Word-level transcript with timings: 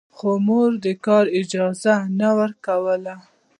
خو 0.15 0.29
مور 0.45 0.69
يې 0.75 0.79
د 0.85 0.87
کار 1.05 1.25
اجازه 1.39 1.95
نه 2.19 2.29
ورکوله. 2.39 3.13